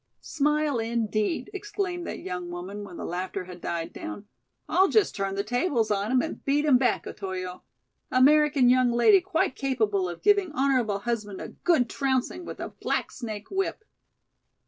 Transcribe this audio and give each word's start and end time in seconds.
"Smile 0.21 0.79
indeed," 0.79 1.51
exclaimed 1.53 2.07
that 2.07 2.17
young 2.21 2.49
woman 2.49 2.83
when 2.83 2.97
the 2.97 3.05
laughter 3.05 3.43
had 3.43 3.61
died 3.61 3.93
down; 3.93 4.25
"I'll 4.67 4.87
just 4.87 5.15
turn 5.15 5.35
the 5.35 5.43
tables 5.43 5.91
on 5.91 6.11
him 6.11 6.23
and 6.23 6.43
beat 6.43 6.65
him 6.65 6.79
back, 6.79 7.05
Otoyo. 7.05 7.61
American 8.09 8.67
young 8.67 8.91
lady 8.91 9.21
quite 9.21 9.55
capable 9.55 10.09
of 10.09 10.23
giving 10.23 10.51
honorable 10.53 10.97
husband 10.97 11.39
a 11.39 11.49
good 11.49 11.87
trouncing 11.87 12.45
with 12.45 12.59
a 12.59 12.69
black 12.69 13.11
snake 13.11 13.51
whip." 13.51 13.85